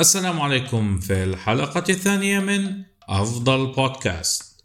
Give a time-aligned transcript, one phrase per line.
[0.00, 4.62] السلام عليكم في الحلقة الثانية من أفضل بودكاست.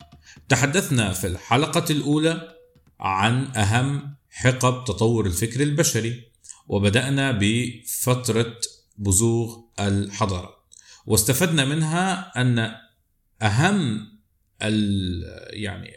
[0.49, 2.55] تحدثنا في الحلقة الأولى
[2.99, 6.31] عن أهم حقب تطور الفكر البشري
[6.67, 8.55] وبدأنا بفترة
[8.97, 10.55] بزوغ الحضارات
[11.05, 12.71] واستفدنا منها أن
[13.41, 14.07] أهم
[15.49, 15.93] يعني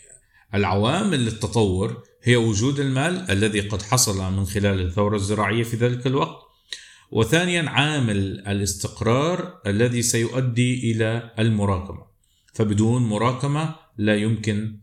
[0.55, 6.48] العوامل للتطور هي وجود المال الذي قد حصل من خلال الثورة الزراعية في ذلك الوقت
[7.11, 12.09] وثانيا عامل الاستقرار الذي سيؤدي إلى المراكمة.
[12.59, 14.79] فبدون مراكمة لا يمكن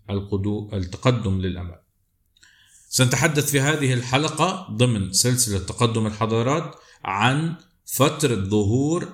[0.74, 1.80] التقدم للامام
[2.90, 9.14] سنتحدث في هذه الحلقة ضمن سلسلة تقدم الحضارات عن فترة ظهور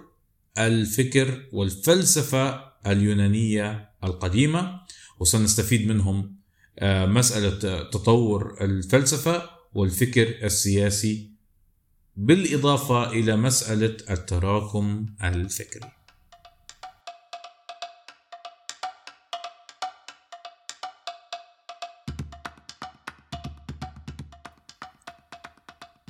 [0.58, 4.80] الفكر والفلسفة اليونانية القديمة
[5.20, 6.36] وسنستفيد منهم
[6.80, 11.31] آه، مسألة تطور الفلسفة والفكر السياسي
[12.18, 15.92] بالإضافة إلى مسألة التراكم الفكري.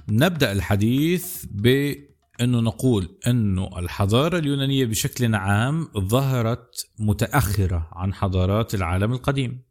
[0.10, 9.71] نبدأ الحديث بأنه نقول أنه الحضارة اليونانية بشكل عام ظهرت متأخرة عن حضارات العالم القديم.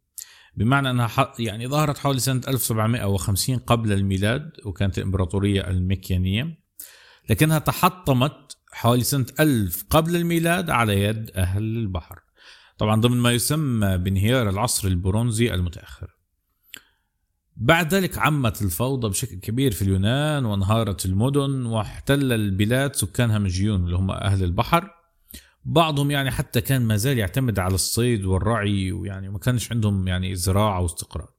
[0.53, 6.57] بمعنى أنها يعني ظهرت حوالي سنة 1750 قبل الميلاد وكانت الإمبراطورية المكيانية.
[7.29, 12.19] لكنها تحطمت حوالي سنة 1000 قبل الميلاد على يد أهل البحر.
[12.77, 16.15] طبعا ضمن ما يسمى بانهيار العصر البرونزي المتأخر.
[17.55, 23.95] بعد ذلك عمت الفوضى بشكل كبير في اليونان وانهارت المدن واحتل البلاد سكانها مجيون اللي
[23.95, 25.00] هم أهل البحر.
[25.65, 30.35] بعضهم يعني حتى كان ما زال يعتمد على الصيد والرعي ويعني ما كانش عندهم يعني
[30.35, 31.29] زراعة واستقرار.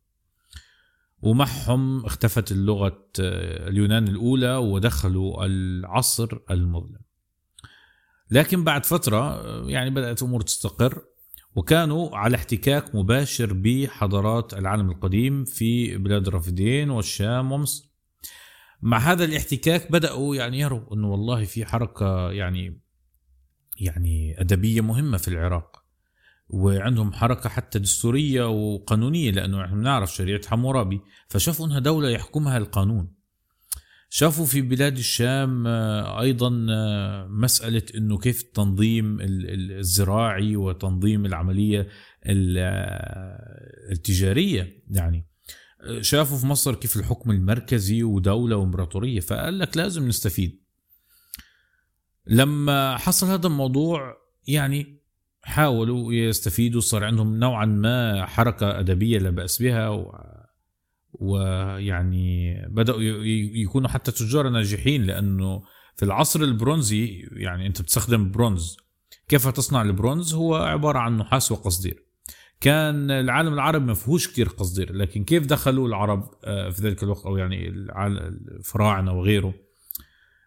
[1.23, 7.01] ومعهم اختفت اللغة آه، اليونان الأولى ودخلوا العصر المظلم.
[8.31, 11.03] لكن بعد فترة آه، يعني بدأت الأمور تستقر
[11.55, 17.93] وكانوا على احتكاك مباشر بحضارات العالم القديم في بلاد الرافدين والشام ومصر.
[18.83, 22.81] مع هذا الاحتكاك بدأوا يعني يروا أنه والله في حركة يعني
[23.81, 25.83] يعني أدبية مهمة في العراق
[26.49, 33.15] وعندهم حركة حتى دستورية وقانونية لأنه نحن بنعرف شريعة حمورابي فشافوا أنها دولة يحكمها القانون.
[34.15, 41.89] شافوا في بلاد الشام آه، أيضا آه، مسألة أنه كيف التنظيم الزراعي وتنظيم العملية
[42.25, 42.33] آه،
[43.93, 45.29] التجارية يعني.
[46.01, 50.62] شافوا في مصر كيف الحكم المركزي ودولة وإمبراطورية فقال لك لازم نستفيد.
[52.27, 54.17] لما حصل هذا الموضوع
[54.49, 55.03] يعني
[55.43, 60.13] حاولوا يستفيدوا صار عندهم نوعا ما حركة أدبية لا بأس بها و...
[61.13, 63.01] ويعني بدأوا
[63.55, 65.63] يكونوا حتى تجار ناجحين لأنه
[65.97, 68.77] في العصر البرونزي يعني أنت بتستخدم برونز.
[69.29, 72.05] كيف تصنع البرونز؟ هو عبارة عن نحاس وقصدير.
[72.61, 77.27] كان العالم العربي ما فيهوش كثير قصدير لكن كيف دخلوا العرب آه، في ذلك الوقت
[77.27, 79.55] أو يعني الفراعنة وغيره؟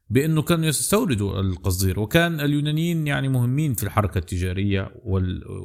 [0.09, 4.91] بأنه كانوا يستوردوا القصدير وكان اليونانيين يعني مهمين في الحركة التجارية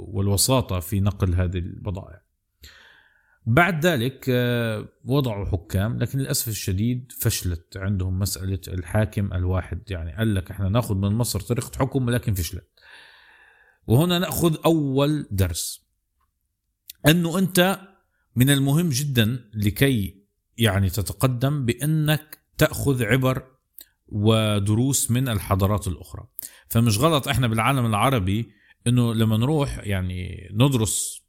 [0.08, 2.20] والوساطة في نقل هذه البضائع.
[3.46, 10.34] بعد ذلك آه، وضعوا حكام لكن للأسف الشديد فشلت عندهم مسألة الحاكم الواحد يعني قال
[10.34, 12.68] لك إحنا نأخذ من مصر طريقة حكم لكن فشلت.
[13.86, 15.86] وهنا نأخذ أول درس
[17.06, 17.80] أنه أنت
[18.36, 20.24] من المهم جدا لكي
[20.58, 23.59] يعني تتقدم بأنك تأخذ عبر
[24.12, 26.26] ودروس من الحضارات الأخرى.
[26.68, 28.50] فمش غلط إحنا بالعالم العربي
[28.86, 31.20] إنه لما نروح يعني ندرس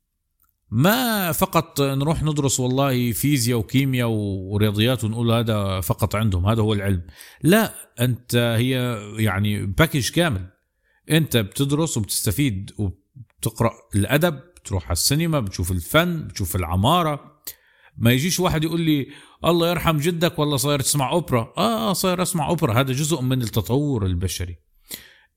[0.71, 7.03] ما فقط نروح ندرس والله فيزياء وكيمياء ورياضيات ونقول هذا فقط عندهم هذا هو العلم.
[7.43, 10.47] لا أنت هي يعني باكج كامل.
[11.09, 17.30] أنت بتدرس وبتستفيد وبتقرأ الأدب بتروح على السينما بتشوف الفن بتشوف العمارة.
[17.97, 19.07] ما يجيش واحد يقول لي
[19.45, 21.53] الله يرحم جدك والله صاير تسمع أوبرا.
[21.57, 22.79] آه صاير أسمع أوبرا.
[22.79, 24.57] هذا جزء من التطور البشري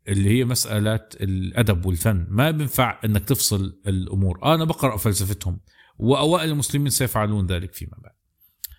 [0.08, 2.26] اللي هي مسألة الأدب والفن.
[2.28, 4.38] ما بينفع أنك تفصل الأمور.
[4.42, 5.60] آه أنا بقرأ فلسفتهم
[5.98, 8.14] وأوائل المسلمين سيفعلون ذلك فيما بعد.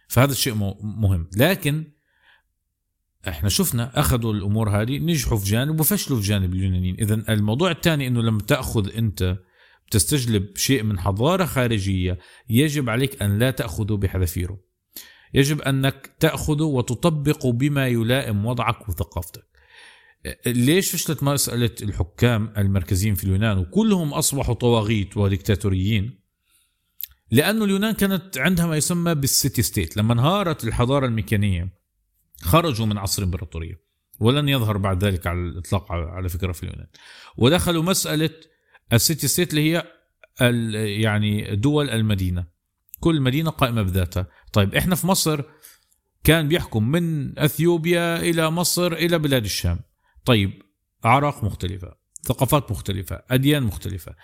[0.08, 1.30] فهذا الشيء مهم.
[1.38, 1.92] لكن
[3.28, 6.96] إحنا شفنا أخذوا الأمور هذه نجحوا في جانب وفشلوا في جانب اليونانيين.
[7.00, 9.38] اذا الموضوع الثاني إنه لما تأخذ أنت
[9.92, 14.60] تستجلب شيء من حضارة خارجية يجب عليك أن لا تاخذه بحذافيره.
[15.34, 19.56] يجب أنك تاخذه وتطبقه بما يلائم وضعك وثقافتك.
[20.46, 26.20] ليش فشلت مسألة الحكام المركزيين في اليونان وكلهم أصبحوا طواغيت وديكتاتوريين؟
[27.32, 31.74] لأنه اليونان كانت عندها ما يسمى بالسيتي ستيت لما انهارت الحضارة الميكانية
[32.42, 33.82] خرجوا من عصر الإمبراطورية
[34.20, 36.88] ولن يظهر بعد ذلك على الإطلاق على فكرة في اليونان.
[37.38, 38.30] ودخلوا مسألة
[38.94, 39.84] السيتي ستيت اللي هي
[41.02, 42.46] يعني دول المدينة.
[43.00, 44.28] كل مدينة قائمة بذاتها.
[44.54, 45.44] طيب إحنا في مصر
[46.24, 49.80] كان بيحكم من أثيوبيا إلى مصر إلى بلاد الشام.
[50.26, 50.62] طيب
[51.06, 54.16] أعراق مختلفة ثقافات مختلفة أديان مختلفة.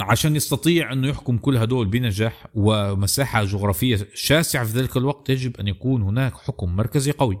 [0.00, 5.68] عشان يستطيع إنه يحكم كل هدول بنجاح ومساحة جغرافية شاسعة في ذلك الوقت يجب أن
[5.68, 7.38] يكون هناك حكم مركزي قوي.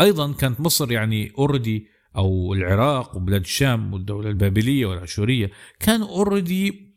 [0.00, 5.50] أيضا كانت مصر يعني already أو العراق وبلاد الشام والدولة البابلية والاشوريه
[5.80, 6.94] كانوا already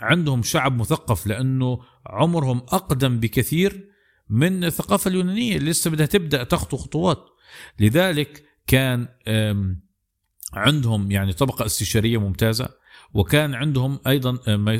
[0.00, 3.88] عندهم شعب مثقف لأنه عمرهم أقدم بكثير
[4.30, 7.24] من الثقافة اليونانية اللي لسه بدها تبدأ تخطو خطوات.
[7.80, 9.08] لذلك كان
[10.52, 12.68] عندهم يعني طبقة استشارية ممتازة
[13.14, 14.38] وكان عندهم أيضا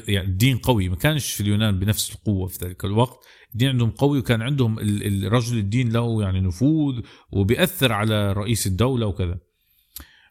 [0.08, 0.88] يعني دين قوي.
[0.88, 3.24] ما كانش في اليونان بنفس القوة في ذلك الوقت.
[3.52, 7.00] الدين عندهم قوي وكان عندهم الرجل الدين له يعني نفوذ
[7.30, 9.38] وبيأثر على رئيس الدولة وكذا.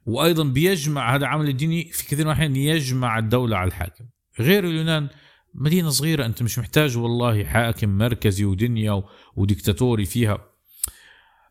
[0.05, 4.05] وأيضا بيجمع هذا العمل الديني في كثير من الأحيان يجمع الدولة على الحاكم.
[4.39, 5.09] غير اليونان
[5.53, 9.03] مدينة صغيرة أنت مش محتاج والله حاكم مركزي ودنيا
[9.35, 10.37] وديكتاتوري فيها.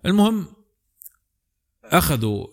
[0.07, 0.47] المهم
[1.85, 2.47] أخذوا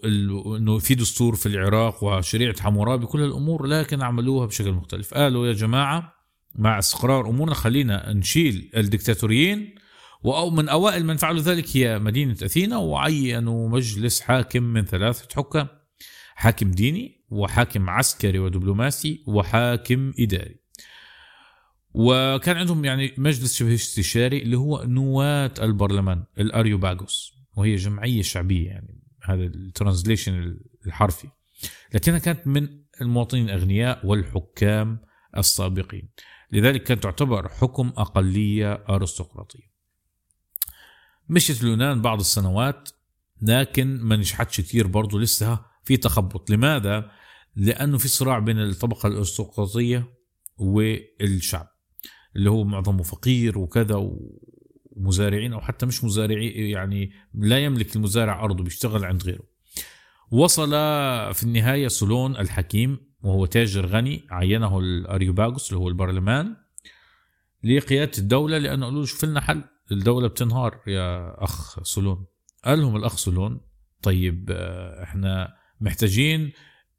[0.58, 5.14] إنه في دستور في العراق وشريعة حمورابي كل الأمور لكن عملوها بشكل مختلف.
[5.14, 6.14] قالوا يا جماعة
[6.56, 9.76] مع استقرار أمورنا خلينا نشيل الدكتاتوريين
[10.24, 15.68] ومن أوائل من فعلوا ذلك هي مدينة أثينا وعينوا مجلس حاكم من ثلاثة حكام.
[16.38, 20.60] حاكم ديني وحاكم عسكري ودبلوماسي وحاكم إداري.
[21.94, 29.02] وكان عندهم يعني مجلس شبه استشاري اللي هو نواة البرلمان الأريوباغوس وهي جمعية شعبية يعني
[29.24, 31.28] هذا الترانزليشن الحرفي.
[31.94, 32.70] لكنها كانت من
[33.02, 35.00] المواطنين الأغنياء والحكام
[35.38, 36.10] السابقين.
[36.52, 39.72] لذلك كانت تعتبر حكم أقلية أرستقراطية.
[41.30, 42.90] مشت اليونان بعض السنوات
[43.42, 46.50] لكن ما نجحتش كثير برضه لسه في تخبط.
[46.50, 47.12] لماذا؟
[47.56, 50.14] لأنه في صراع بين الطبقة الأرستقراطية
[50.58, 51.68] والشعب
[52.36, 54.12] اللي هو معظمه فقير وكذا
[54.96, 59.44] مزارعين أو حتى مش مزارعين يعني لا يملك المزارع أرضه بيشتغل عند غيره.
[60.32, 60.70] وصل
[61.34, 66.56] في النهاية سولون الحكيم وهو تاجر غني عينه الأريوباغوس اللي هو البرلمان
[67.64, 72.26] لقيادة الدولة لأنه قالوا له شوف لنا حل الدولة بتنهار يا أخ سولون.
[72.66, 73.62] قال لهم الأخ سولون
[74.02, 76.52] طيب آه، إحنا محتاجين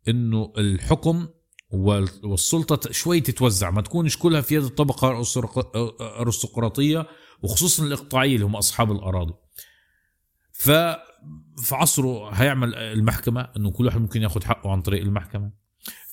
[0.08, 1.28] إنه الحكم
[2.22, 5.10] والسلطة شوي تتوزع ما تكونش كلها في يد الطبقة
[6.00, 7.06] الأرستقراطية
[7.42, 9.34] وخصوصا الإقطاعية اللي هم أصحاب الأراضي.
[10.52, 10.70] ف
[11.62, 15.52] في عصره هيعمل المحكمة إنه كل واحد ممكن ياخذ حقه عن طريق المحكمة.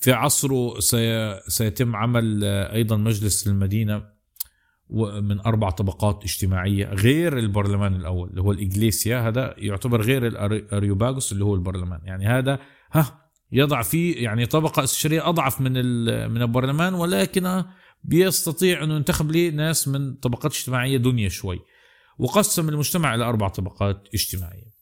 [0.00, 1.40] في عصره سي...
[1.48, 4.15] سيتم عمل أيضا مجلس المدينة
[5.22, 9.28] من أربع طبقات اجتماعية غير البرلمان الأول اللي هو الإكليسيا.
[9.28, 12.00] هذا يعتبر غير الاريوباغوس اللي هو البرلمان.
[12.04, 12.58] يعني هذا
[12.92, 15.72] ها يضع فيه يعني طبقة استشاريه أضعف من
[16.30, 17.64] من البرلمان ولكن
[18.04, 21.60] بيستطيع انه ينتخب لي ناس من طبقات اجتماعية دنيا شوي.
[22.18, 24.76] وقسم المجتمع إلى أربع طبقات اجتماعية.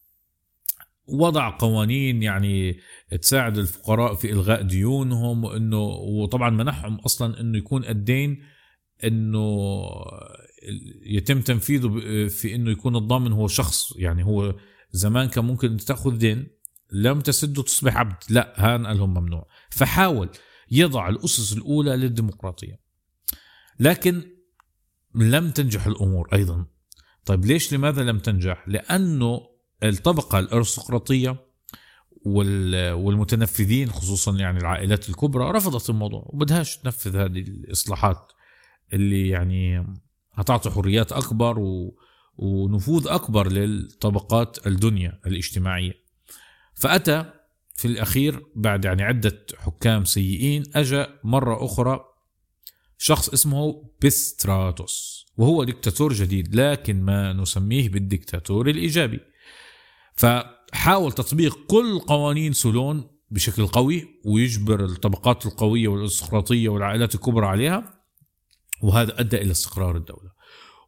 [1.08, 2.78] وضع قوانين يعني
[3.22, 8.42] تساعد الفقراء في إلغاء ديونهم وإنه وطبعا منحهم أصلا إنه يكون الدين
[9.04, 9.86] إنه
[11.06, 11.88] يتم تنفيذه
[12.28, 13.92] في إنه يكون الضامن هو شخص.
[13.96, 14.54] يعني هو
[14.90, 16.48] زمان كان ممكن تأخذ دين
[16.92, 18.16] لم تسده تصبح عبد.
[18.30, 19.46] لا هان قال لهم ممنوع.
[19.70, 20.28] فحاول
[20.70, 22.80] يضع الأسس الأولى للديمقراطية.
[23.80, 24.22] لكن
[25.14, 26.66] لم تنجح الأمور أيضا.
[27.24, 29.40] طيب ليش لماذا لم تنجح؟ لأنه
[29.82, 31.36] الطبقة الأرستقراطية
[32.26, 38.32] والمتنفذين خصوصا يعني العائلات الكبرى رفضت الموضوع وبدهاش تنفذ هذه الإصلاحات.
[38.94, 39.86] اللي يعني
[40.32, 41.98] هتعطي حريات أكبر و
[42.36, 45.92] ونفوذ أكبر للطبقات الدنيا الاجتماعية.
[46.74, 47.32] فأتى
[47.74, 52.04] في الأخير بعد يعني عدة حكام سيئين اجى مرة أخرى
[52.98, 59.20] شخص اسمه بيستراتوس وهو دكتاتور جديد لكن ما نسميه بالدكتاتور الإيجابي.
[60.14, 67.93] فحاول تطبيق كل قوانين سولون بشكل قوي ويجبر الطبقات القوية والأرستقراطية والعائلات الكبرى عليها
[68.82, 70.30] وهذا أدى إلى استقرار الدولة.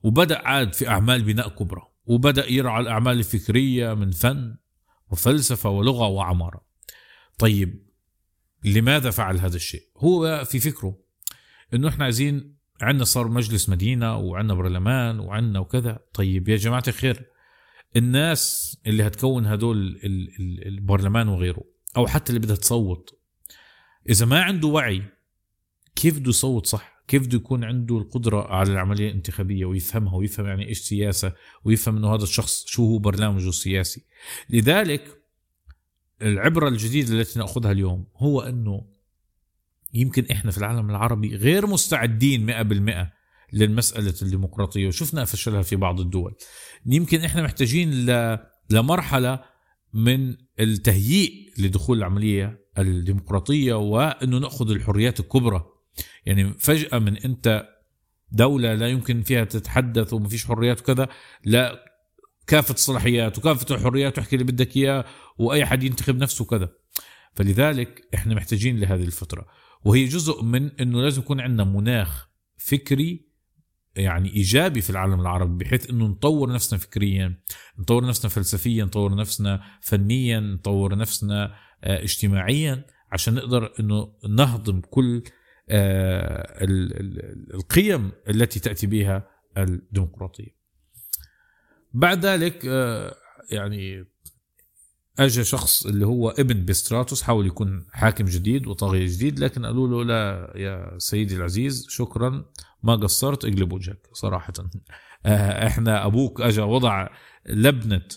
[0.03, 4.57] وبدأ عاد في أعمال بناء كبرى وبدأ يرعى الأعمال الفكرية من فن
[5.11, 6.67] وفلسفة ولغة وعمارة.
[7.39, 7.87] طيب
[8.65, 10.99] لماذا فعل هذا الشيء؟ هو في فكره
[11.75, 15.99] إنه إحنا عايزين عندنا صار مجلس مدينة وعندنا برلمان وعندنا وكذا.
[16.15, 17.31] طيب يا جماعة الخير
[17.97, 20.01] الناس اللي هتكون هدول
[20.67, 21.65] البرلمان وغيره
[21.97, 23.21] أو حتى اللي بدها تصوت
[24.09, 25.03] إذا ما عنده وعي
[25.97, 30.69] كيف بده يصوت صح؟ كيف بده يكون عنده القدرة على العملية الانتخابية ويفهمها ويفهم يعني
[30.69, 31.33] إيش سياسة
[31.65, 34.05] ويفهم أنه هذا الشخص شو هو برنامجه السياسي.
[34.51, 35.23] لذلك
[36.23, 38.87] العبرة الجديدة التي نأخذها اليوم هو أنه
[39.95, 43.13] يمكن إحنا في العالم العربي غير مستعدين مئة بالمئة
[43.53, 46.35] للمسألة الديمقراطية وشفنا فشلها في بعض الدول.
[46.87, 48.07] يمكن إحنا محتاجين
[48.71, 49.45] لمرحلة
[49.95, 55.76] من التهيئ لدخول العملية الديمقراطية وأنه نأخذ الحريات الكبرى
[56.27, 57.69] يعني فجأة من أنت
[58.33, 61.09] دولة لا يمكن فيها تتحدث وما فيش حريات وكذا
[61.45, 61.85] لا
[62.47, 65.05] كافة الصلاحيات وكافة الحريات واحكي اللي بدك إياه
[65.39, 66.69] وأي حد ينتخب نفسه وكذا.
[67.35, 69.47] فلذلك إحنا محتاجين لهذه الفترة.
[69.85, 73.27] وهي جزء من إنه لازم يكون عندنا مناخ فكري
[73.97, 77.41] يعني إيجابي في العالم العربي بحيث إنه نطور نفسنا فكريا
[77.79, 85.23] نطور نفسنا فلسفيا نطور نفسنا فنيا نطور نفسنا آه، اجتماعيا عشان نقدر إنه نهضم كل
[87.55, 90.57] القيم التي تأتي بها الديمقراطية.
[91.93, 93.15] بعد ذلك آه،
[93.51, 94.05] يعني
[95.19, 100.05] اجى شخص اللي هو ابن بستراتوس حاول يكون حاكم جديد وطاغية جديد لكن قالوا له
[100.05, 102.45] لا يا سيدي العزيز شكرا
[102.83, 104.09] ما قصرت اقلب وجهك.
[104.13, 104.53] صراحة
[105.27, 107.09] آه، إحنا أبوك اجى وضع
[107.47, 108.09] لبنة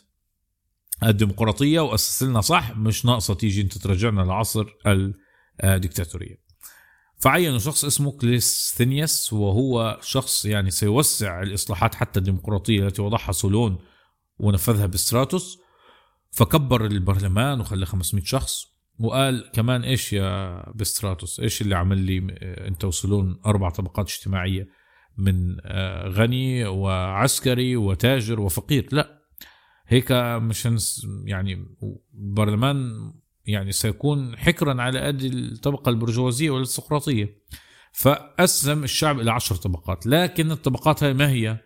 [1.03, 4.65] الديمقراطية وأسس لنا صح مش ناقصة تيجي أنت ترجعنا لعصر
[5.63, 6.48] الدكتاتورية
[7.19, 13.77] فعينوا شخص اسمه كليستينيوس وهو شخص يعني سيوسع الإصلاحات حتى الديمقراطية التي وضعها سولون
[14.39, 15.59] ونفذها بستراتوس.
[16.31, 18.65] فكبر البرلمان وخلى 500 شخص
[18.99, 24.67] وقال كمان إيش يا بستراتوس إيش اللي عمل لي أنت وسولون أربع طبقات اجتماعية
[25.17, 29.19] من آه، غني وعسكري وتاجر وفقير؟ لا
[29.87, 30.67] هيك مش
[31.25, 31.65] يعني
[32.13, 32.91] البرلمان
[33.49, 37.39] يعني سيكون حكرا على قد الطبقة البرجوازية والارستقراطية.
[37.93, 41.57] فقسم الشعب إلى عشر طبقات لكن الطبقات هاي ما هي؟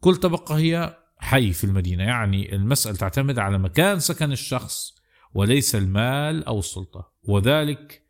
[0.00, 4.94] كل طبقة هي حي في المدينة يعني المسألة تعتمد على مكان سكن الشخص
[5.34, 7.12] وليس المال أو السلطة.
[7.28, 8.02] وذلك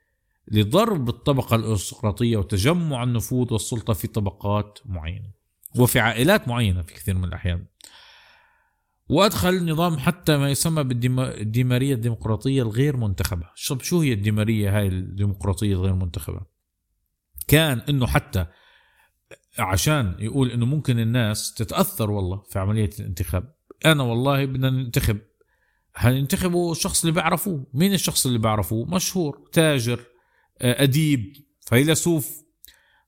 [0.48, 5.30] لضرب الطبقة الأرستقراطية وتجمع النفوذ والسلطة في طبقات معينة
[5.78, 7.66] وفي عائلات معينة في كثير من الأحيان.
[9.08, 13.50] وأدخل نظام حتى ما يسمى بالديمارية الديمقراطية الغير منتخبة.
[13.54, 16.40] شو هي الديمارية هاي الديمقراطية الغير منتخبة؟
[17.48, 18.46] كان أنه حتى
[19.58, 23.54] عشان يقول إنه ممكن الناس تتأثر والله في عملية الانتخاب
[23.86, 25.18] أنا والله بدنا ننتخب.
[25.96, 30.00] هننتخبوا الشخص اللي بيعرفوه مين الشخص اللي بيعرفوه مشهور تاجر
[30.60, 32.45] آه، أديب فيلسوف.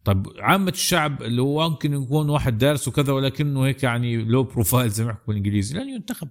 [0.05, 4.91] طب عامة الشعب اللي هو ممكن يكون واحد دارس وكذا ولكنه هيك يعني low profile
[4.91, 6.29] زي ما يحكوا بالإنجليزي لن ينتخب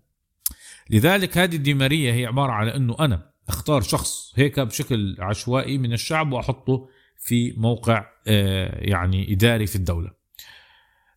[0.89, 6.31] لذلك هذه الديمارية هي عبارة على إنه أنا أختار شخص هيك بشكل عشوائي من الشعب
[6.31, 10.12] وأحطه في موقع آه، يعني إداري في الدولة.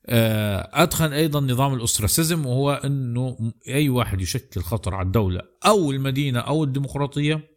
[0.07, 6.41] آه، أدخل أيضا نظام الاستراسيزم وهو إنه أي واحد يشكل خطر على الدولة أو المدينة
[6.41, 7.51] أو الديمقراطية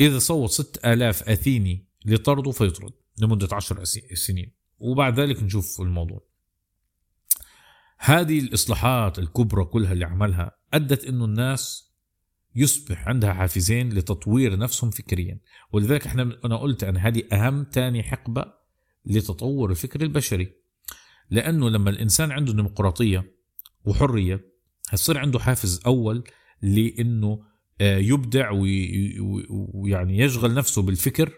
[0.00, 4.52] إذا صوت 6000 أثيني لطرده فيطرد لمدة 10 سنين.
[4.78, 6.26] وبعد ذلك نشوف الموضوع.
[7.98, 11.92] هذه الإصلاحات الكبرى كلها اللي عملها أدت إنه الناس
[12.54, 15.40] يصبح عندها حافزين لتطوير نفسهم فكريا.
[15.72, 18.44] ولذلك إحنا أنا قلت أن هذه أهم تاني حقبة
[19.04, 20.52] لتطور الفكر البشري.
[21.30, 23.36] لأنه لما الإنسان عنده ديمقراطية
[23.84, 24.56] وحرية
[24.90, 26.24] هيصير عنده حافز أول
[26.62, 27.42] لإنه
[27.80, 28.50] آه، يبدع
[29.74, 31.32] ويعني يشغل نفسه بالفكر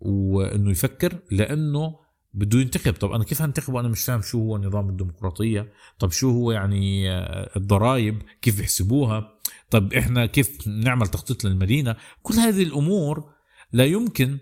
[0.00, 1.98] وإنه يفكر لأنه
[2.34, 2.92] بده ينتخب.
[2.92, 5.72] طب أنا كيف هنتخب وأنا مش فاهم شو هو نظام الديمقراطية.
[5.98, 9.38] طب شو هو يعني آه، الضرائب؟ كيف يحسبوها
[9.70, 13.32] طب إحنا كيف نعمل تخطيط للمدينة؟ كل هذه الأمور
[13.72, 14.38] لا يمكن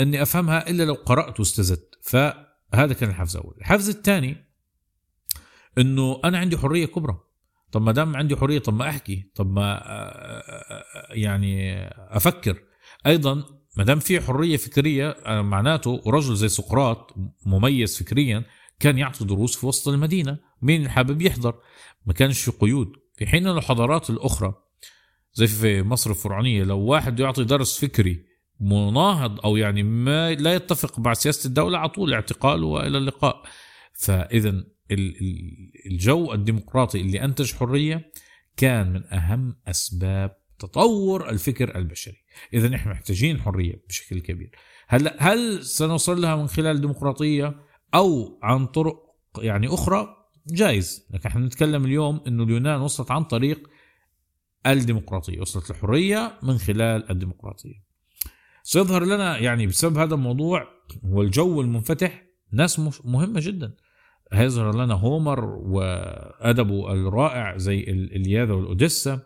[0.00, 1.98] أني أفهمها إلا لو قرأت واستزدت.
[2.02, 3.54] فهذا كان الحافز الأول.
[3.58, 4.36] الحافز الثاني
[5.78, 7.18] إنه أنا عندي حرية كبرى.
[7.72, 9.82] طب ما دام عندي حرية طب ما أحكي طب ما
[11.10, 12.62] يعني أفكر.
[13.06, 13.44] أيضا
[13.76, 17.14] ما دام في حرية فكرية معناته رجل زي سقراط
[17.46, 18.44] مميز فكريا
[18.80, 21.54] كان يعطي دروس في وسط المدينة مين حابب يحضر؟
[22.06, 22.92] ما كانش في قيود.
[23.14, 24.54] في حين الحضارات الأخرى
[25.34, 28.26] زي في مصر الفرعونية لو واحد يعطي درس فكري
[28.60, 33.42] مناهض أو يعني ما لا يتفق مع سياسة الدولة على طول اعتقال وإلى اللقاء.
[33.92, 34.64] فإذا
[35.86, 38.12] الجو الديمقراطي اللي أنتج حرية
[38.56, 42.16] كان من أهم أسباب تطور الفكر البشري.
[42.54, 44.50] إذا نحن محتاجين حرية بشكل كبير.
[44.88, 47.54] هلا هل سنوصل لها من خلال الديمقراطية
[47.94, 49.02] أو عن طرق
[49.38, 53.70] يعني أخرى؟ جايز لكن إحنا نتكلم اليوم إنه اليونان وصلت عن طريق
[54.66, 57.86] الديمقراطية وصلت الحريه من خلال الديمقراطية.
[58.62, 60.68] سيظهر لنا يعني بسبب هذا الموضوع
[61.02, 63.74] والجو المنفتح ناس مهمة جدا.
[64.32, 69.20] هيظهر لنا هومر وأدبه الرائع زي الياذا والأوديسا.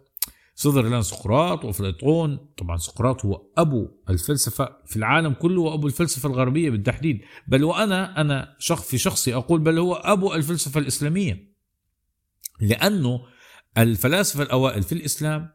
[0.60, 6.70] صدر لنا سقراط وافلاطون طبعا سقراط هو أبو الفلسفة في العالم كله وأبو الفلسفة الغربية
[6.70, 7.20] بالتحديد.
[7.48, 11.54] بل وأنا أنا شخص في شخصي أقول بل هو أبو الفلسفة الإسلامية.
[12.60, 13.20] لأنه
[13.78, 15.48] الفلاسفة الأوائل في الإسلام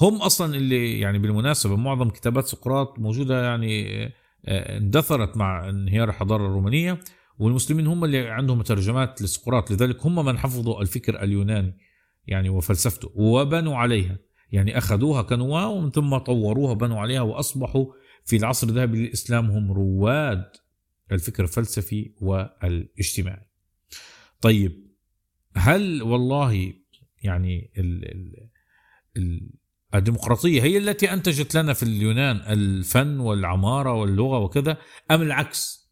[0.00, 4.04] هم أصلا اللي يعني بالمناسبة معظم كتابات سقراط موجودة يعني
[4.46, 7.00] آه، اندثرت مع انهيار الحضارة الرومانية.
[7.38, 9.70] والمسلمين هم اللي عندهم ترجمات لسقراط.
[9.70, 11.78] لذلك هم من حفظوا الفكر اليوناني
[12.26, 14.31] يعني وفلسفته وبنوا عليها.
[14.52, 17.86] يعني أخذوها كنواة ومن ثم طوروها بنوا عليها وأصبحوا
[18.24, 20.44] في العصر الذهبي للإسلام هم رواد
[21.12, 23.46] الفكر الفلسفي والاجتماعي.
[24.40, 24.86] طيب
[25.56, 26.72] هل والله
[27.22, 28.48] يعني ال ال
[29.16, 29.50] ال
[29.94, 34.78] الديمقراطية هي التي أنتجت لنا في اليونان الفن والعمارة واللغة وكذا
[35.10, 35.90] أم العكس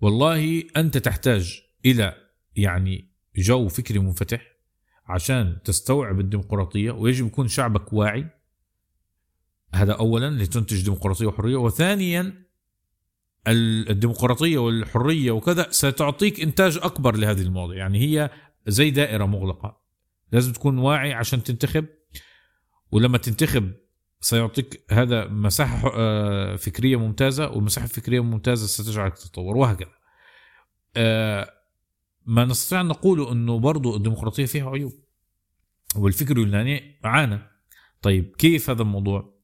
[0.00, 2.14] والله أنت تحتاج إلى
[2.56, 4.51] يعني جو فكري منفتح
[5.12, 8.26] عشان تستوعب الديمقراطية ويجب يكون شعبك واعي.
[9.74, 12.46] هذا أولا لتنتج ديمقراطية وحرية وثانيا
[13.48, 17.78] الديمقراطية والحرية وكذا ستعطيك إنتاج أكبر لهذه المواضيع.
[17.78, 18.30] يعني هي
[18.66, 19.82] زي دائرة مغلقة.
[20.32, 21.86] لازم تكون واعي عشان تنتخب
[22.92, 23.72] ولما تنتخب
[24.20, 29.92] سيعطيك هذا مساحة آه، فكرية ممتازة والمساحة الفكرية ممتازة ستجعلك تتطور وهكذا.
[30.96, 31.61] آه،
[32.26, 34.92] ما نستطيع أن نقول أنه برضو الديمقراطية فيها عيوب.
[35.96, 37.38] والفكر اليوناني عانى.
[38.02, 39.34] طيب كيف هذا الموضوع؟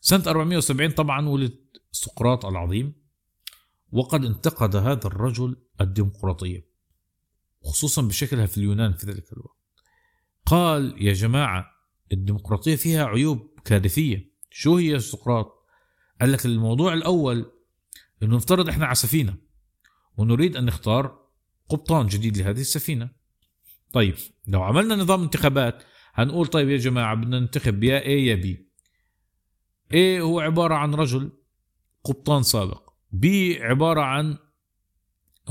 [0.00, 1.58] سنة 470 طبعا ولد
[1.92, 2.92] سقراط العظيم
[3.92, 6.70] وقد انتقد هذا الرجل الديمقراطية
[7.64, 9.56] خصوصا بشكلها في اليونان في ذلك الوقت.
[10.46, 11.66] قال يا جماعة
[12.12, 14.30] الديمقراطية فيها عيوب كارثية.
[14.50, 15.60] شو هي سقراط؟
[16.20, 17.52] قال لك الموضوع الأول
[18.22, 19.36] أنه نفترض إحنا على سفينة
[20.16, 21.19] ونريد أن نختار
[21.70, 23.10] قبطان جديد لهذه السفينة.
[23.92, 24.14] طيب
[24.46, 25.82] لو عملنا نظام انتخابات
[26.14, 28.46] هنقول طيب يا جماعة بدنا ننتخب يا A يا B.
[29.92, 31.32] A هو عبارة عن رجل
[32.04, 32.90] قبطان سابق.
[33.16, 33.26] B
[33.60, 34.36] عبارة عن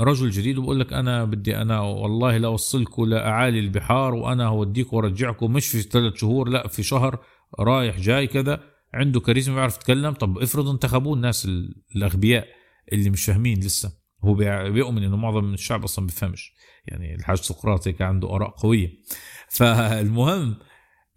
[0.00, 5.52] رجل جديد وبقول لك أنا بدي أنا والله لا أوصلكم لاعالي البحار وأنا اوديكم وأرجعكم
[5.52, 7.24] مش في ثلاث شهور لا في شهر
[7.58, 8.60] رايح جاي كذا.
[8.94, 10.12] عنده كاريزما بيعرف يتكلم.
[10.12, 11.48] طب افرض انتخبوه الناس
[11.96, 12.48] الأغبياء
[12.92, 13.99] اللي مش فاهمين لسه.
[14.24, 14.34] هو
[14.70, 16.52] بيؤمن إنه معظم الشعب أصلا بيفهمش
[16.86, 18.90] يعني الحاج سقراط هيك عنده آراء قوية.
[19.56, 20.56] فالمهم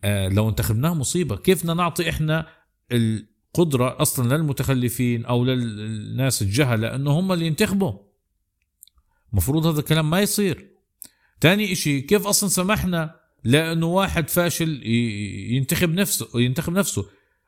[0.04, 2.48] آه، لو انتخبناه مصيبة كيف بدنا نعطي إحنا
[2.92, 7.94] القدرة أصلا للمتخلفين أو للناس الجهله انه هم اللي ينتخبوا.
[9.34, 10.70] مفروض هذا الكلام ما يصير.
[11.42, 14.88] تاني إشي كيف أصلا سمحنا لأنه واحد فاشل
[15.54, 17.06] ينتخب نفسه ينتخب نفسه؟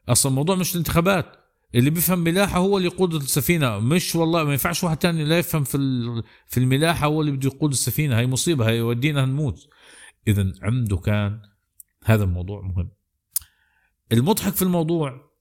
[0.09, 1.44] أصلا الموضوع مش الانتخابات.
[1.75, 3.79] اللي بيفهم ملاحة هو اللي يقود السفينة.
[3.79, 5.77] مش والله ما ينفعش واحد تاني لا يفهم في
[6.47, 8.19] في الملاحة هو اللي بده يقود السفينة.
[8.19, 9.67] هي مصيبة هي يودينا نموت.
[10.27, 11.41] اذا عنده كان
[12.05, 12.89] هذا الموضوع مهم.
[14.11, 15.31] المضحك في الموضوع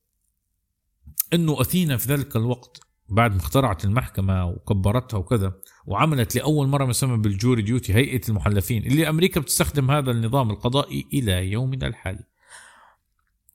[1.32, 5.52] إنه أثينا في ذلك الوقت بعد ما اخترعت المحكمة وكبرتها وكذا
[5.86, 11.06] وعملت لأول مرة ما يسمى بالجوري ديوتي هيئة المحلفين اللي أمريكا بتستخدم هذا النظام القضائي
[11.12, 12.24] إلى يومنا الحالي.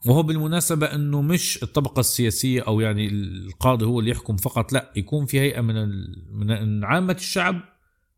[0.05, 5.25] وهو بالمناسبة أنه مش الطبقة السياسية أو يعني القاضي هو اللي يحكم فقط لا يكون
[5.25, 5.89] في هيئة من
[6.31, 7.61] من عامة الشعب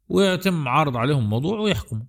[0.09, 2.05] ويتم عرض عليهم موضوع ويحكموا.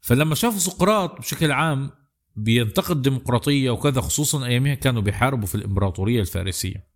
[0.00, 1.90] فلما شافوا سقراط بشكل عام
[2.36, 6.88] بينتقد الديمقراطية وكذا خصوصا أيامها كانوا بيحاربوا في الإمبراطورية الفارسية.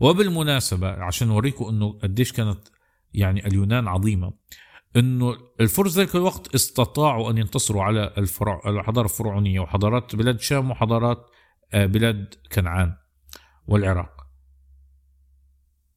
[0.00, 2.58] وبالمناسبة عشان نوريكم أنه قديش كانت
[3.14, 4.32] يعني اليونان عظيمة
[4.96, 11.26] إنه الفرس ذلك الوقت استطاعوا أن ينتصروا على الفرع الحضاره الفرعونيه وحضارات بلاد الشام وحضارات
[11.72, 12.96] آه، بلاد كنعان
[13.66, 14.26] والعراق.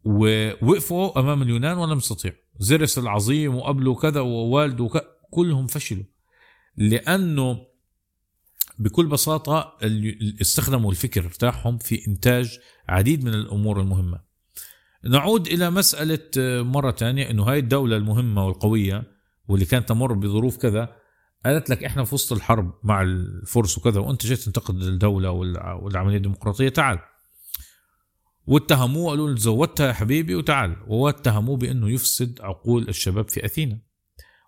[0.04, 4.90] ووقفوا أمام اليونان ولم يستطيعوا زرس العظيم وقبله كذا ووالده.
[5.32, 6.04] كلهم فشلوا.
[6.78, 7.66] لأنه
[8.80, 9.78] بكل بساطة
[10.42, 14.29] استخدموا الفكر تاعهم في إنتاج عديد من الأمور المهمة.
[15.06, 19.04] نعود إلى مسألة آه، مرة ثانية إنه هاي الدولة المهمة والقوية
[19.48, 20.96] واللي كانت تمر بظروف كذا
[21.46, 25.32] قالت لك إحنا في وسط الحرب مع الفرس وكذا وأنت جيت تنتقد الدولة
[25.82, 27.00] والعملية الديمقراطية تعال.
[28.48, 30.76] واتهموه قالوا له زودتها يا حبيبي وتعال.
[30.88, 33.80] واتهموه بأنه يفسد عقول الشباب في أثينا.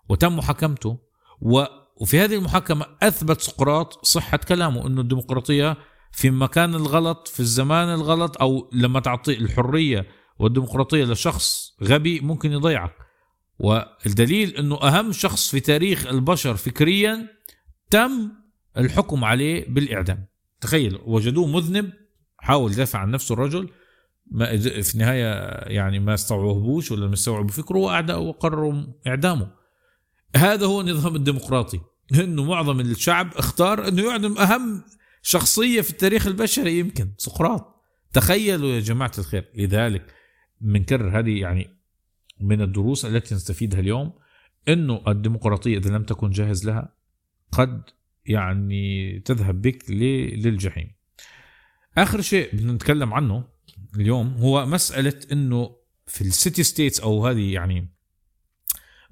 [0.08, 0.98] وتم محاكمته.
[1.40, 5.76] وفي هذه المحاكمة أثبت سقراط صحة كلامه إنه الديمقراطية
[6.12, 10.06] في مكان الغلط في الزمان الغلط أو لما تعطي الحرية
[10.42, 12.92] والديمقراطية لشخص غبي ممكن يضيعك.
[13.58, 17.28] والدليل إنه أهم شخص في تاريخ البشر فكريا
[17.90, 18.30] تم
[18.76, 20.26] الحكم عليه بالإعدام.
[20.60, 21.92] تخيل وجدوه مذنب
[22.38, 23.68] حاول يدافع عن نفسه الرجل
[24.30, 25.24] ما في النهاية
[25.72, 27.78] يعني ما استوعبوش ولا ما استوعبوا فكره
[28.18, 29.50] وقرروا إعدامه.
[30.36, 31.80] هذا هو النظام الديمقراطي
[32.14, 34.82] إنه معظم الشعب اختار إنه يعدم أهم
[35.22, 37.82] شخصية في التاريخ البشري يمكن سقراط.
[38.12, 39.48] تخيلوا يا جماعة الخير.
[39.54, 40.21] لذلك
[40.62, 41.76] بنكرر هذه يعني
[42.40, 44.12] من الدروس التي نستفيدها اليوم
[44.68, 46.94] إنه الديمقراطية إذا لم تكن جاهز لها
[47.52, 47.82] قد
[48.26, 50.92] يعني تذهب بك للجحيم.
[51.98, 53.44] آخر شيء بدنا نتكلم عنه
[53.96, 57.88] اليوم هو مسألة إنه في السيتي ستيتس أو هذه يعني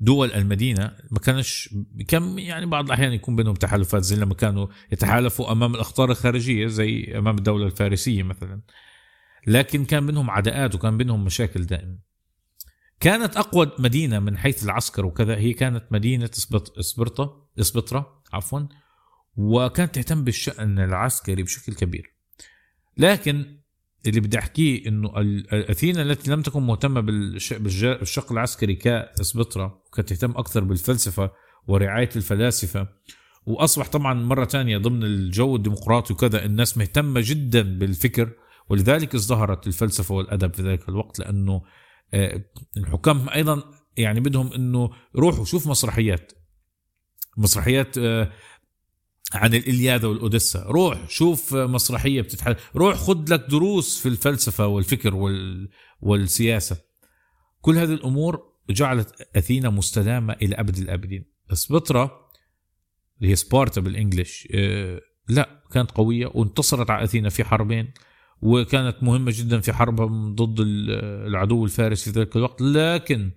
[0.01, 1.75] دول المدينة ما كانش
[2.09, 7.19] كم يعني بعض الأحيان يكون بينهم تحالفات زي لما كانوا يتحالفوا أمام الأخطار الخارجية زي
[7.19, 8.61] أمام الدولة الفارسية مثلا.
[9.47, 11.99] لكن كان بينهم عداءات وكان بينهم مشاكل دائما
[13.01, 16.31] كانت أقوى مدينة من حيث العسكر وكذا هي كانت مدينة
[16.79, 18.61] اسبرطه اسبطرة عفوا
[19.37, 22.15] وكانت تهتم بالشأن العسكري بشكل كبير.
[22.97, 23.61] لكن
[24.07, 25.13] اللي بدي أحكيه إنه
[25.53, 31.31] أثينا التي لم تكن مهتمة بالشق العسكري كاسبطرة وكانت تهتم أكثر بالفلسفة
[31.67, 32.89] ورعاية الفلاسفة
[33.47, 38.33] وأصبح طبعا مرة ثانية ضمن الجو الديمقراطي وكذا الناس مهتمة جدا بالفكر
[38.71, 41.63] ولذلك ازدهرت الفلسفة والأدب في ذلك الوقت لأنه
[42.15, 42.45] آه،
[42.77, 43.63] الحكام أيضا
[43.97, 46.33] يعني بدهم إنه روحوا شوف مسرحيات
[47.37, 48.33] مسرحيات آه،
[49.35, 55.69] عن الإلياذة والأوديسا روح شوف مسرحية بتتحدث روح خذ لك دروس في الفلسفة والفكر وال...
[56.01, 56.77] والسياسة.
[57.61, 61.25] كل هذه الأمور جعلت أثينا مستدامة إلى أبد الآبدين.
[61.53, 62.31] سبترا
[63.19, 67.93] اللي هي سبارتا بالإنجليش آه لا كانت قوية وانتصرت على أثينا في حربين.
[68.43, 70.57] وكانت مهمة جدا في حربهم ضد
[71.27, 73.31] العدو الفارسي في ذلك الوقت لكن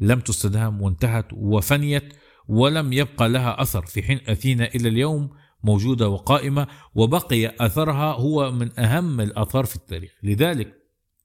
[0.00, 2.14] لم تستدام وانتهت وفنيت
[2.48, 3.86] ولم يبقى لها أثر.
[3.86, 5.30] في حين أثينا إلى اليوم
[5.64, 10.10] موجودة وقائمة وبقي أثرها هو من أهم الآثار في التاريخ.
[10.22, 10.74] لذلك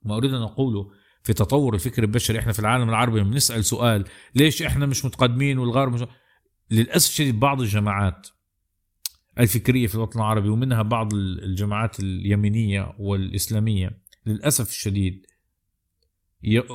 [0.03, 0.91] ما أريد أن أقوله
[1.23, 5.93] في تطور الفكر البشري إحنا في العالم العربي بنسأل سؤال ليش إحنا مش متقدمين والغرب
[5.93, 6.03] مش
[6.71, 8.27] للأسف الشديد بعض الجماعات
[9.39, 15.25] الفكرية في الوطن العربي ومنها بعض الجماعات اليمينية والإسلامية للأسف الشديد.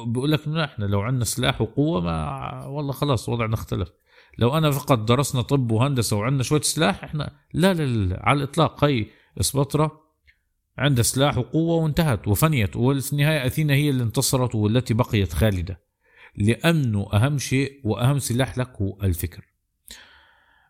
[0.07, 3.93] بيقول لك إحنا لو عندنا سلاح وقوة ما والله خلاص وضعنا اختلف.
[4.39, 8.85] لو أنا فقط درسنا طب وهندسة وعندنا شوية سلاح إحنا لا لا لا على الإطلاق.
[8.85, 9.07] هي
[9.41, 10.01] اسبطرة
[10.79, 15.81] عندها سلاح وقوة وانتهت وفنيت وفي النهاية أثينا هي اللي انتصرت والتي بقيت خالدة.
[16.37, 19.48] لأنه أهم شيء وأهم سلاح لك هو الفكر.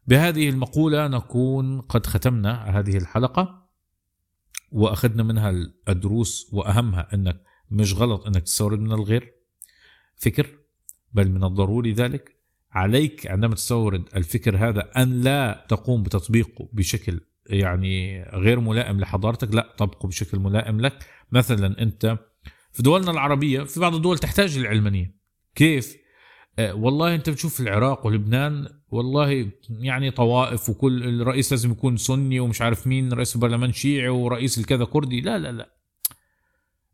[0.08, 3.68] بهذه المقولة نكون قد ختمنا هذه الحلقة
[4.72, 5.50] وأخذنا منها
[5.88, 9.32] الدروس وأهمها إنك مش غلط إنك تستورد من الغير
[10.16, 10.46] فكر
[11.12, 12.38] بل من الضروري ذلك.
[12.72, 19.74] عليك عندما تستورد الفكر هذا أن لا تقوم بتطبيقه بشكل يعني غير ملائم لحضارتك لا
[19.78, 21.06] طبقه بشكل ملائم لك.
[21.32, 22.18] مثلا أنت
[22.72, 25.14] في دولنا العربية في بعض الدول تحتاج للعلمانية.
[25.54, 25.96] كيف؟
[26.58, 32.62] آه والله أنت بتشوف العراق ولبنان والله يعني طوائف وكل الرئيس لازم يكون سني ومش
[32.62, 35.20] عارف مين رئيس البرلمان شيعي ورئيس الكذا كردي.
[35.20, 35.70] لا لا لا.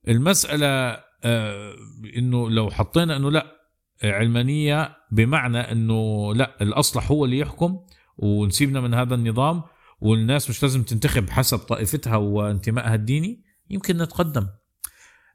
[0.08, 0.66] المسألة
[1.24, 1.74] آه
[2.16, 3.46] إنه لو حطينا إنه لا
[4.02, 7.80] علمانية بمعنى إنه لا الاصلح هو اللي يحكم
[8.18, 9.62] ونسيبنا من هذا النظام
[10.00, 14.46] والناس مش لازم تنتخب حسب طائفتها وانتمائها الديني يمكن نتقدم.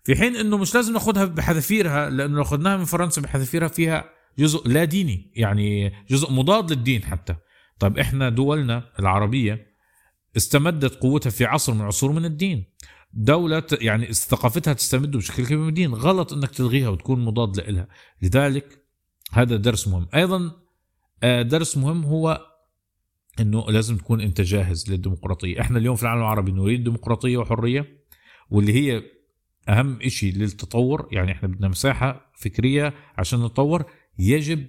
[0.03, 4.67] في حين إنه مش لازم ناخذها بحذافيرها لأنه لو اخذناها من فرنسا بحذافيرها فيها جزء
[4.67, 7.35] لا ديني يعني جزء مضاد للدين حتى.
[7.79, 9.67] طيب إحنا دولنا العربية
[10.37, 12.65] استمدت قوتها في عصر من عصور من الدين.
[13.13, 15.93] دولة يعني ثقافتها تستمد بشكل كبير من الدين.
[15.93, 17.87] غلط إنك تلغيها وتكون مضاد لها
[18.21, 18.85] لذلك
[19.31, 20.07] هذا درس مهم.
[20.15, 20.51] أيضا
[21.23, 22.45] آه، درس مهم هو
[23.39, 25.61] إنه لازم تكون أنت جاهز للديمقراطية.
[25.61, 27.99] إحنا اليوم في العالم العربي نريد ديمقراطية وحرية
[28.49, 29.03] واللي هي
[29.69, 31.07] أهم شيء للتطور.
[31.11, 33.85] يعني إحنا بدنا مساحة فكرية عشان نتطور.
[34.19, 34.67] يجب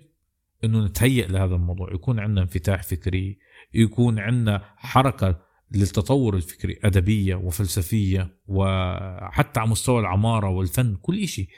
[0.64, 1.92] أنه نتهيأ لهذا الموضوع.
[1.94, 3.38] يكون عندنا انفتاح فكري
[3.74, 5.40] يكون عندنا حركة
[5.72, 11.48] للتطور الفكري أدبية وفلسفية وحتى على مستوى العمارة والفن كل شيء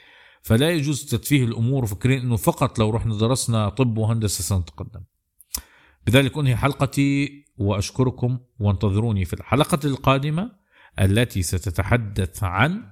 [0.41, 5.03] فلا يجوز تدفيه الأمور وفكرين أنه فقط لو رحنا درسنا طب وهندسة سنتقدم.
[6.07, 10.51] بذلك أنهي حلقتي وأشكركم وانتظروني في الحلقة القادمة
[10.99, 12.83] التي ستتحدث عن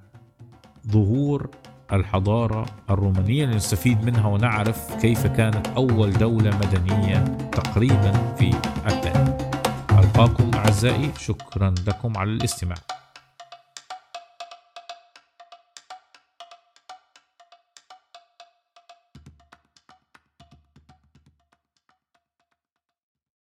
[0.88, 1.52] ظهور
[1.93, 8.54] الحضارة الرومانية لنستفيد منها ونعرف كيف كانت أول دولة مدنية تقريبا في
[8.88, 9.32] التاريخ
[9.91, 12.77] ألقاكم أعزائي شكرا لكم على الاستماع.